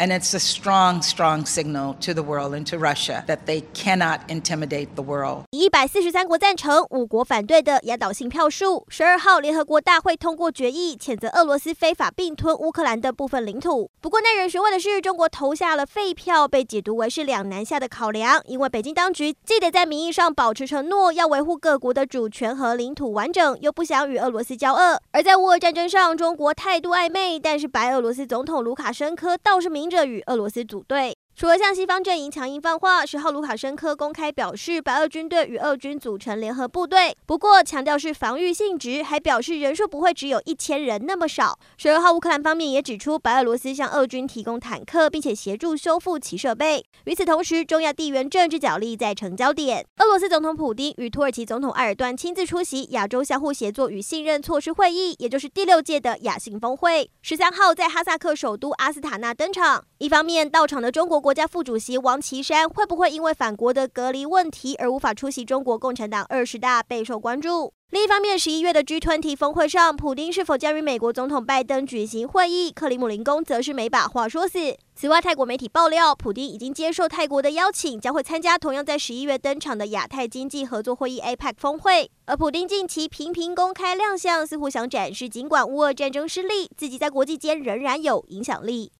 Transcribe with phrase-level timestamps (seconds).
[0.00, 4.20] And it's a strong, strong signal to the world and to Russia that they cannot
[4.28, 5.42] intimidate the world.
[5.50, 8.86] 一百四十三国赞成，五国反对的压倒性票数。
[8.88, 13.90] 十二号，联合国大会通过决议，谴责俄罗斯非法并吞乌克兰的部分领土。
[14.00, 25.00] 不过耐人寻味的是，中国投下了废票，被解读为是两难下的考量，因为北京当局既得在名义上保持承诺，要维护各国的主权和领土完整，又不想与俄罗斯交恶。
[25.10, 29.87] 而在乌俄战争上，中国态度暧昧，但是白俄罗斯总统卢卡申科倒是明。
[29.88, 31.16] 着与俄罗斯组队。
[31.38, 41.56] 除了向西方阵营强硬放话，十号卢卡申科公开表示，白俄军队与俄军组成联合部队，不过强调是防御性质，还表示人数不会只有一千人那么少。
[41.76, 46.84] 十二号乌克兰方面也指出，白俄罗斯向俄军提供坦克，并且协助修复其设备。
[47.04, 49.86] 与此同时，中亚地缘政治角力在成焦点。
[49.98, 57.08] 俄罗斯总统普丁与土耳其总统埃尔段亲自出席亚洲相互协作与信任措施会议，也就是第六届的亚信峰会。
[57.22, 59.84] 十三号在哈萨克首都阿斯塔纳登场。
[59.98, 67.70] 一方面到场的中国国国家副主席王岐山会不会因为反国的隔离问题而无法出席中国共产党二十大备受关注。
[67.90, 72.70] 另一方面，十一月的 G20 峰会上，普丁是否将与美国总统拜登举行会议？
[72.70, 74.74] 克里姆林宫则是没把话说死。
[74.94, 82.10] 此外，泰国媒体爆料，普丁已经接受泰国的邀请，将会参加同样在十一月登场的亚太经济合作会议 （APEC） 峰会。
[82.24, 88.92] 而普丁近期频频公开亮相，似乎想展示，尽管乌俄战争失利，自己在国际间仍然有影响力。